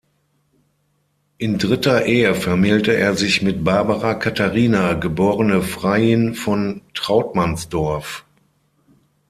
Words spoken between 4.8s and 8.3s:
geborene Freiin von Trauttmansdorff.